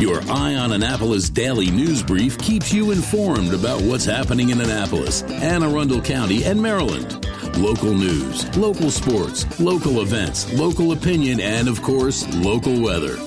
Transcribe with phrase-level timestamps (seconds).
[0.00, 5.20] Your Eye on Annapolis daily news brief keeps you informed about what's happening in Annapolis,
[5.24, 7.26] Anne Arundel County, and Maryland.
[7.58, 13.18] Local news, local sports, local events, local opinion, and of course, local weather.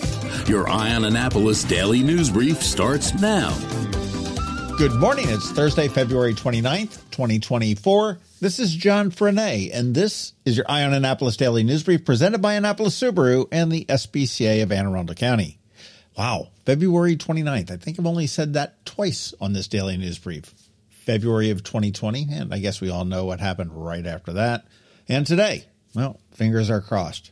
[0.48, 3.55] Your Eye on Annapolis daily news brief starts now.
[4.80, 5.30] Good morning.
[5.30, 8.18] It's Thursday, February 29th, 2024.
[8.42, 12.42] This is John Frenaye, and this is your Eye on Annapolis Daily News Brief presented
[12.42, 15.60] by Annapolis Subaru and the SPCA of Anne Arundel County.
[16.18, 17.72] Wow, February 29th.
[17.72, 20.54] I think I've only said that twice on this daily news brief.
[20.89, 24.66] February of 2020, and I guess we all know what happened right after that.
[25.10, 27.32] And today, well, fingers are crossed.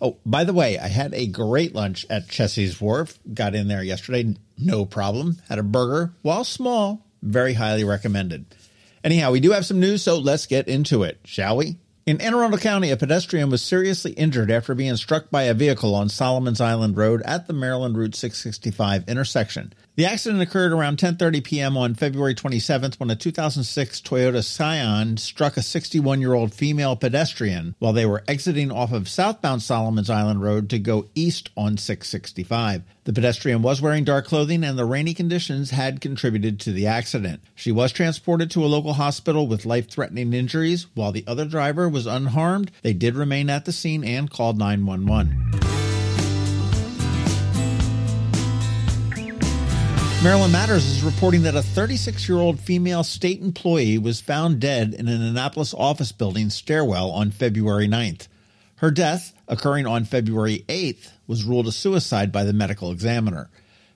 [0.00, 3.18] Oh, by the way, I had a great lunch at Chessie's Wharf.
[3.32, 5.38] Got in there yesterday, no problem.
[5.48, 8.44] Had a burger, while small, very highly recommended.
[9.02, 11.78] Anyhow, we do have some news, so let's get into it, shall we?
[12.06, 15.92] In Anne Arundel County, a pedestrian was seriously injured after being struck by a vehicle
[15.92, 19.72] on Solomon's Island Road at the Maryland Route 665 intersection.
[19.96, 21.74] The accident occurred around 10:30 p.m.
[21.78, 28.04] on February 27th when a 2006 Toyota Scion struck a 61-year-old female pedestrian while they
[28.04, 32.82] were exiting off of southbound Solomon's Island Road to go east on 665.
[33.04, 37.40] The pedestrian was wearing dark clothing and the rainy conditions had contributed to the accident.
[37.54, 42.04] She was transported to a local hospital with life-threatening injuries while the other driver was
[42.04, 42.70] unharmed.
[42.82, 45.75] They did remain at the scene and called 911.
[50.22, 54.94] Maryland Matters is reporting that a 36 year old female state employee was found dead
[54.94, 58.26] in an Annapolis office building stairwell on February 9th.
[58.76, 63.50] Her death, occurring on February 8th, was ruled a suicide by the medical examiner.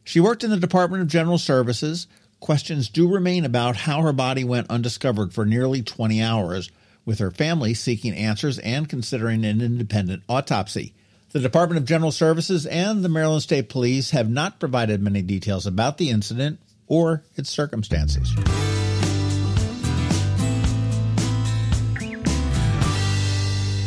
[0.05, 2.07] She worked in the Department of General Services.
[2.39, 6.71] Questions do remain about how her body went undiscovered for nearly 20 hours,
[7.07, 10.93] with her family seeking answers and considering an independent autopsy.
[11.33, 15.65] The Department of General Services and the Maryland State Police have not provided many details
[15.65, 18.35] about the incident or its circumstances.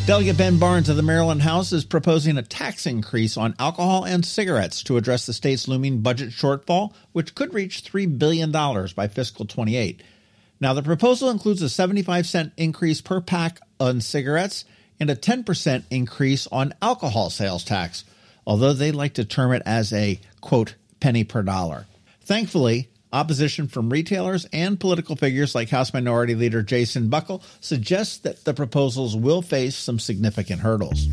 [0.06, 4.26] Delegate Ben Barnes of the Maryland House is proposing a tax increase on alcohol and
[4.26, 9.46] cigarettes to address the state's looming budget shortfall, which could reach $3 billion by fiscal
[9.46, 10.02] 28.
[10.62, 14.64] Now, the proposal includes a 75 cent increase per pack on cigarettes
[15.00, 18.04] and a 10% increase on alcohol sales tax,
[18.46, 21.86] although they like to term it as a, quote, penny per dollar.
[22.22, 28.44] Thankfully, opposition from retailers and political figures like House Minority Leader Jason Buckel suggests that
[28.44, 31.08] the proposals will face some significant hurdles.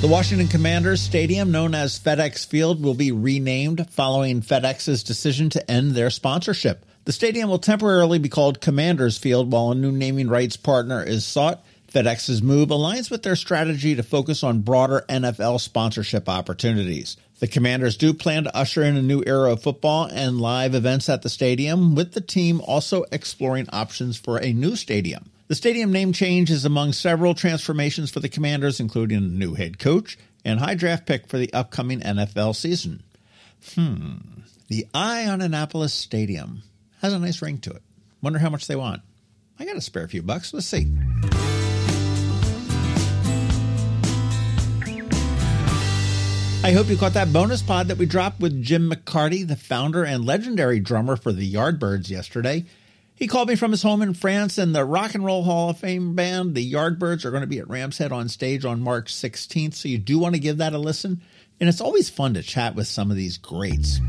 [0.00, 5.68] The Washington Commanders Stadium, known as FedEx Field, will be renamed following FedEx's decision to
[5.68, 6.86] end their sponsorship.
[7.08, 11.24] The stadium will temporarily be called Commanders Field while a new naming rights partner is
[11.24, 11.64] sought.
[11.90, 17.16] FedEx's move aligns with their strategy to focus on broader NFL sponsorship opportunities.
[17.38, 21.08] The Commanders do plan to usher in a new era of football and live events
[21.08, 25.30] at the stadium, with the team also exploring options for a new stadium.
[25.46, 29.78] The stadium name change is among several transformations for the Commanders, including a new head
[29.78, 33.02] coach and high draft pick for the upcoming NFL season.
[33.74, 34.16] Hmm.
[34.68, 36.64] The Eye on Annapolis Stadium.
[37.00, 37.82] Has a nice ring to it.
[38.22, 39.02] Wonder how much they want.
[39.58, 40.52] I got a spare few bucks.
[40.52, 40.86] Let's see.
[46.64, 50.04] I hope you caught that bonus pod that we dropped with Jim McCarty, the founder
[50.04, 52.64] and legendary drummer for the Yardbirds, yesterday.
[53.14, 55.78] He called me from his home in France, and the Rock and Roll Hall of
[55.78, 59.14] Fame band, the Yardbirds, are going to be at Rams Head on stage on March
[59.14, 61.20] 16th, so you do want to give that a listen.
[61.60, 64.00] And it's always fun to chat with some of these greats.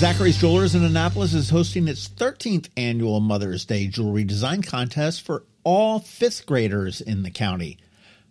[0.00, 5.44] Zachary's Jewelers in Annapolis is hosting its 13th annual Mother's Day jewelry design contest for
[5.62, 7.76] all fifth graders in the county.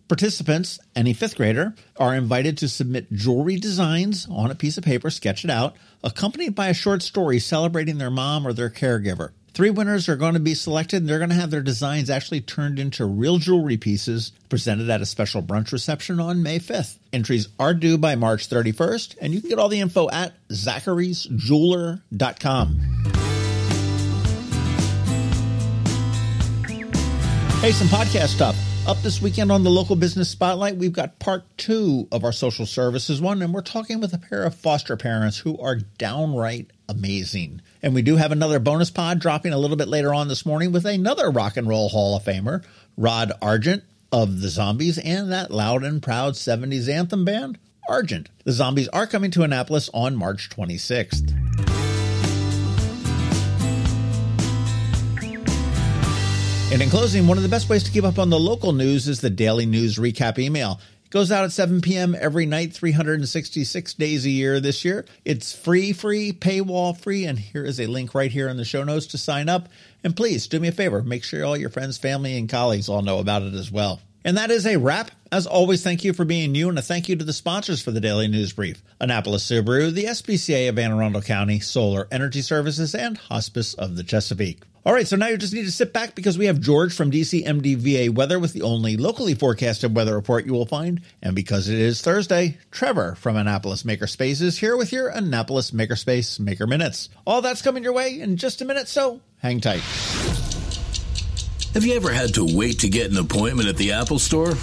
[0.07, 5.11] Participants, any fifth grader, are invited to submit jewelry designs on a piece of paper,
[5.11, 9.29] sketch it out, accompanied by a short story celebrating their mom or their caregiver.
[9.53, 12.41] Three winners are going to be selected, and they're going to have their designs actually
[12.41, 16.97] turned into real jewelry pieces presented at a special brunch reception on May 5th.
[17.11, 22.79] Entries are due by March 31st, and you can get all the info at zacharysjeweler.com.
[27.61, 28.68] Hey, some podcast stuff.
[28.89, 32.65] Up this weekend on the local business spotlight, we've got part two of our social
[32.65, 37.61] services one, and we're talking with a pair of foster parents who are downright amazing.
[37.83, 40.71] And we do have another bonus pod dropping a little bit later on this morning
[40.71, 42.65] with another rock and roll Hall of Famer,
[42.97, 48.29] Rod Argent of the Zombies and that loud and proud 70s anthem band, Argent.
[48.43, 51.78] The Zombies are coming to Annapolis on March 26th.
[56.71, 59.07] And in closing, one of the best ways to keep up on the local news
[59.07, 60.79] is the daily news recap email.
[61.03, 62.15] It goes out at 7 p.m.
[62.17, 65.05] every night, 366 days a year this year.
[65.25, 68.83] It's free, free, paywall free, and here is a link right here in the show
[68.83, 69.67] notes to sign up.
[70.03, 73.01] And please do me a favor, make sure all your friends, family, and colleagues all
[73.01, 73.99] know about it as well.
[74.23, 75.11] And that is a wrap.
[75.31, 77.91] As always, thank you for being you, and a thank you to the sponsors for
[77.91, 82.95] the Daily News Brief Annapolis Subaru, the SPCA of Anne Arundel County, Solar Energy Services,
[82.95, 84.63] and Hospice of the Chesapeake.
[84.85, 87.11] All right, so now you just need to sit back because we have George from
[87.11, 91.01] DCMDVA Weather with the only locally forecasted weather report you will find.
[91.21, 96.39] And because it is Thursday, Trevor from Annapolis Makerspace is here with your Annapolis Makerspace
[96.39, 97.09] Maker Minutes.
[97.27, 99.83] All that's coming your way in just a minute, so hang tight.
[101.73, 104.55] Have you ever had to wait to get an appointment at the Apple Store?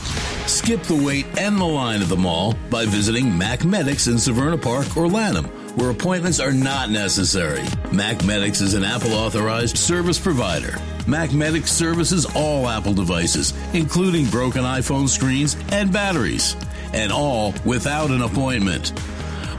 [0.46, 4.60] Skip the wait and the line at the mall by visiting Mac Medics in Severna
[4.60, 7.60] Park or Lanham where appointments are not necessary.
[7.90, 10.72] MacMedics is an Apple authorized service provider.
[11.04, 16.56] MacMedics services all Apple devices, including broken iPhone screens and batteries,
[16.94, 18.92] and all without an appointment.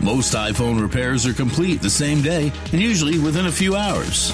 [0.02, 4.34] Most iPhone repairs are complete the same day and usually within a few hours.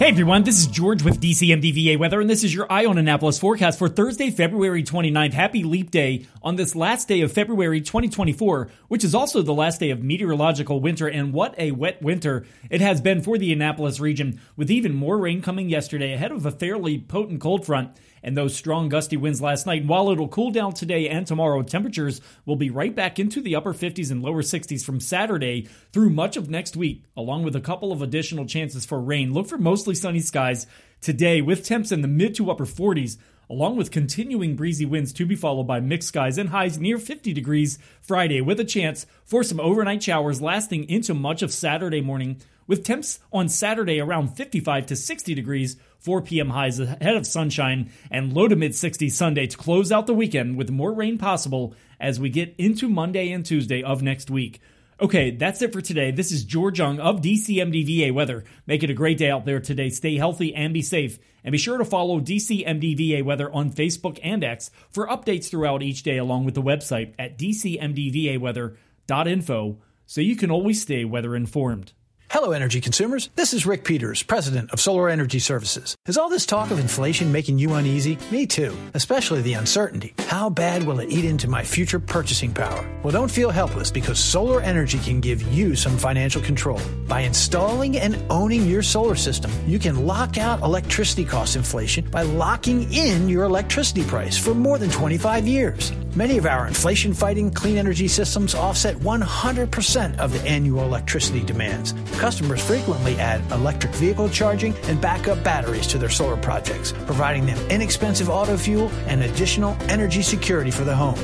[0.00, 3.38] Hey everyone, this is George with DCMDVA Weather, and this is your Eye on Annapolis
[3.38, 5.34] forecast for Thursday, February 29th.
[5.34, 9.78] Happy Leap Day on this last day of February 2024, which is also the last
[9.78, 14.00] day of meteorological winter, and what a wet winter it has been for the Annapolis
[14.00, 18.36] region, with even more rain coming yesterday ahead of a fairly potent cold front and
[18.36, 19.84] those strong gusty winds last night.
[19.84, 23.72] While it'll cool down today and tomorrow, temperatures will be right back into the upper
[23.72, 27.92] 50s and lower 60s from Saturday through much of next week, along with a couple
[27.92, 29.32] of additional chances for rain.
[29.32, 30.66] Look for mostly sunny skies
[31.00, 33.16] today with temps in the mid to upper 40s
[33.50, 37.32] along with continuing breezy winds to be followed by mixed skies and highs near 50
[37.32, 42.40] degrees Friday, with a chance for some overnight showers lasting into much of Saturday morning,
[42.70, 46.50] with temps on Saturday around 55 to 60 degrees 4 p.m.
[46.50, 50.56] highs ahead of sunshine and low to mid 60s Sunday to close out the weekend
[50.56, 54.60] with more rain possible as we get into Monday and Tuesday of next week.
[55.00, 56.12] Okay, that's it for today.
[56.12, 58.44] This is George Young of DCMDVA Weather.
[58.68, 59.90] Make it a great day out there today.
[59.90, 61.18] Stay healthy and be safe.
[61.42, 66.04] And be sure to follow DCMDVA Weather on Facebook and X for updates throughout each
[66.04, 71.94] day, along with the website at dcmdvaweather.info so you can always stay weather informed.
[72.40, 73.28] Hello, energy consumers.
[73.36, 75.94] This is Rick Peters, president of Solar Energy Services.
[76.06, 78.16] Is all this talk of inflation making you uneasy?
[78.30, 80.14] Me too, especially the uncertainty.
[80.20, 82.82] How bad will it eat into my future purchasing power?
[83.02, 86.80] Well, don't feel helpless because solar energy can give you some financial control.
[87.06, 92.22] By installing and owning your solar system, you can lock out electricity cost inflation by
[92.22, 95.92] locking in your electricity price for more than 25 years.
[96.16, 101.94] Many of our inflation fighting clean energy systems offset 100% of the annual electricity demands.
[102.18, 107.56] Customers frequently add electric vehicle charging and backup batteries to their solar projects, providing them
[107.70, 111.14] inexpensive auto fuel and additional energy security for the home.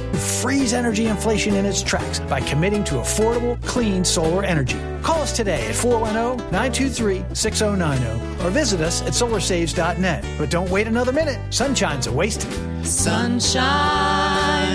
[0.41, 4.79] Freeze energy inflation in its tracks by committing to affordable, clean solar energy.
[5.03, 10.25] Call us today at 410 923 6090 or visit us at solarsaves.net.
[10.39, 11.41] But don't wait another minute.
[11.53, 12.43] Sunshine's a waste.
[12.83, 13.63] Sunshine,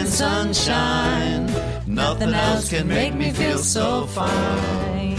[0.05, 1.45] sunshine.
[1.85, 5.17] Nothing else can make me feel so fine.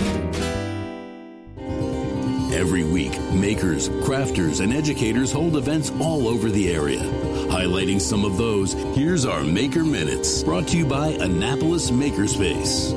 [2.52, 7.00] Every week, makers, crafters, and educators hold events all over the area.
[7.48, 12.92] Highlighting some of those, here's our Maker Minutes, brought to you by Annapolis Makerspace.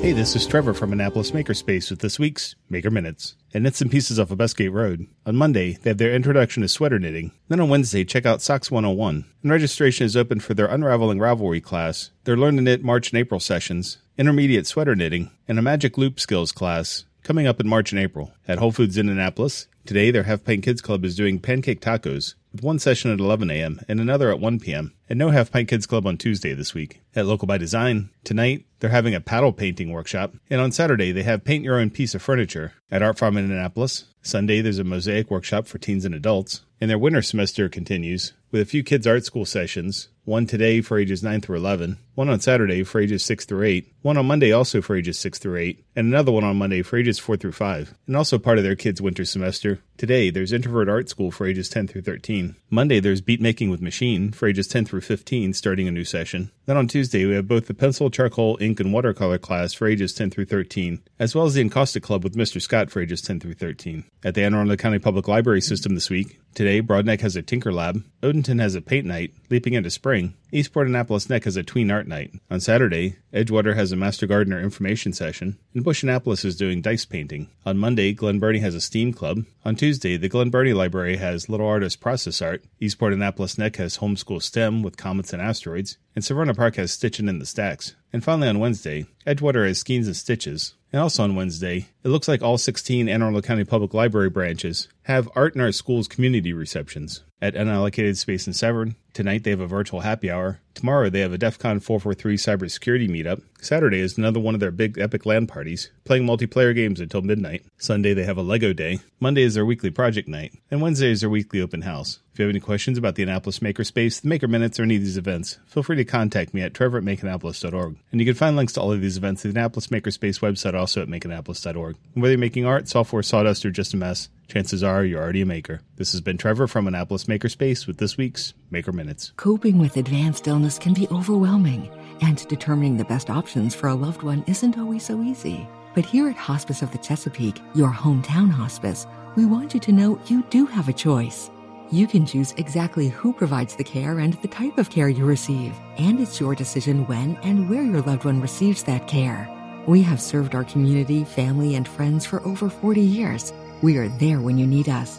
[0.00, 3.36] Hey, this is Trevor from Annapolis Makerspace with this week's Maker Minutes.
[3.52, 6.68] At Knits and Pieces off of Bestgate Road, on Monday, they have their introduction to
[6.68, 7.32] sweater knitting.
[7.48, 9.26] Then on Wednesday, check out Socks 101.
[9.42, 13.18] And registration is open for their Unraveling Ravelry class, their Learn to Knit March and
[13.18, 17.92] April sessions, intermediate sweater knitting, and a Magic Loop Skills class coming up in March
[17.92, 21.40] and April at Whole Foods in Annapolis, Today, their Half Pint Kids Club is doing
[21.40, 23.80] pancake tacos with one session at 11 a.m.
[23.88, 24.94] and another at 1 p.m.
[25.08, 27.00] at no Half Pint Kids Club on Tuesday this week.
[27.14, 31.22] At Local by Design, tonight they're having a paddle painting workshop, and on Saturday they
[31.22, 32.72] have paint your own piece of furniture.
[32.90, 36.90] At Art Farm in Annapolis, Sunday there's a mosaic workshop for teens and adults, and
[36.90, 41.22] their winter semester continues with a few kids' art school sessions, one today for ages
[41.22, 44.82] 9 through 11, one on Saturday for ages 6 through 8, one on Monday also
[44.82, 47.94] for ages 6 through 8, and another one on Monday for ages 4 through 5,
[48.06, 49.80] and also part of their kids' winter semester.
[49.96, 52.56] Today, there's Introvert Art School for ages 10 through 13.
[52.70, 56.50] Monday, there's Beat Making with Machine for ages 10 through 15, starting a new session.
[56.66, 60.14] Then on Tuesday, we have both the Pencil, Charcoal, Ink, and Watercolor class for ages
[60.14, 62.62] 10 through 13, as well as the Encaustic Club with Mr.
[62.62, 64.04] Scott for ages 10 through 13.
[64.24, 67.72] At the Anne Arundel County Public Library System this week, today, Broadneck has a Tinker
[67.72, 70.09] Lab, Odenton has a Paint Night, leaping into spring,
[70.50, 72.32] Eastport Annapolis Neck has a Tween Art Night.
[72.50, 77.04] On Saturday, Edgewater has a Master Gardener information session, and Busch Annapolis is doing dice
[77.04, 77.48] painting.
[77.64, 79.44] On Monday, Glen Burnie has a STEAM club.
[79.64, 82.64] On Tuesday, the Glen Burnie Library has Little Artist Process Art.
[82.80, 87.28] Eastport Annapolis Neck has Homeschool STEM with Comets and Asteroids, and Severna Park has Stitching
[87.28, 87.94] in the Stacks.
[88.12, 90.74] And finally, on Wednesday, Edgewater has Skeins and Stitches.
[90.92, 94.88] And also on Wednesday, it looks like all 16 Anne Arundel County Public Library branches
[95.02, 97.22] have Art in Our Schools community receptions.
[97.40, 100.60] At Unallocated Space in Severn, tonight they have a virtual happy hour.
[100.74, 103.42] Tomorrow they have a DEF CON 443 cybersecurity meetup.
[103.62, 107.64] Saturday is another one of their big epic LAN parties, playing multiplayer games until midnight.
[107.78, 109.00] Sunday they have a Lego day.
[109.20, 110.54] Monday is their weekly project night.
[110.70, 112.20] And Wednesday is their weekly open house.
[112.32, 115.02] If you have any questions about the Annapolis Makerspace, the Maker Minutes, or any of
[115.02, 117.96] these events, feel free to contact me at trevor at makeannapolis.org.
[118.12, 120.74] And you can find links to all of these events at the Annapolis Makerspace website
[120.74, 121.96] also at makeannapolis.org.
[122.14, 125.42] And whether you're making art, software, sawdust, or just a mess, chances are you're already
[125.42, 125.80] a maker.
[125.96, 129.32] This has been Trevor from Annapolis Makerspace with this week's Maker Minutes.
[129.36, 131.90] Coping with advanced illness can be overwhelming,
[132.22, 135.68] and determining the best options for a loved one isn't always so easy.
[135.94, 140.20] But here at Hospice of the Chesapeake, your hometown hospice, we want you to know
[140.26, 141.50] you do have a choice.
[141.90, 145.74] You can choose exactly who provides the care and the type of care you receive,
[145.98, 149.48] and it's your decision when and where your loved one receives that care.
[149.88, 153.52] We have served our community, family, and friends for over 40 years.
[153.82, 155.18] We are there when you need us.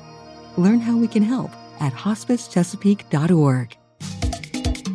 [0.55, 3.80] Learn how we can help at hospicechesapeake.org.